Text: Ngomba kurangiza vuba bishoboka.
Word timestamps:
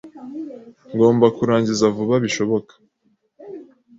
Ngomba 0.93 1.25
kurangiza 1.37 1.85
vuba 1.95 2.15
bishoboka. 2.23 2.73